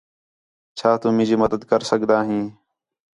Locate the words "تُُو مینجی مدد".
1.01-1.61